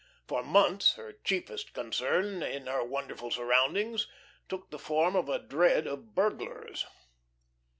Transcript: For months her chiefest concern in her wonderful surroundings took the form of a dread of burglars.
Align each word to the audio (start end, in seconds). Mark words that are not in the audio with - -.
For 0.27 0.41
months 0.41 0.93
her 0.95 1.13
chiefest 1.23 1.73
concern 1.73 2.41
in 2.41 2.65
her 2.65 2.83
wonderful 2.83 3.29
surroundings 3.29 4.07
took 4.49 4.71
the 4.71 4.79
form 4.79 5.15
of 5.15 5.29
a 5.29 5.37
dread 5.37 5.85
of 5.85 6.15
burglars. 6.15 6.87